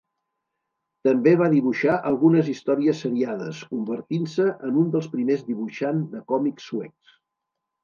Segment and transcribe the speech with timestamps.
[1.07, 7.17] També va dibuixar algunes històries seriades, convertint-se en un dels primers dibuixant de còmics suecs.